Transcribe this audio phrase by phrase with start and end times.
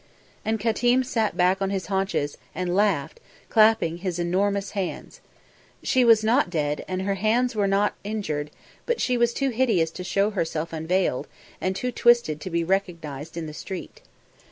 [0.43, 3.19] And Qatim sat back on his haunches, and laughed,
[3.49, 5.21] clapping his enormous hands.
[5.83, 8.49] She was not dead, and her hands were not injured,
[8.87, 11.27] but she was too hideous to show herself unveiled
[11.61, 14.01] and too twisted to be recognised in the street.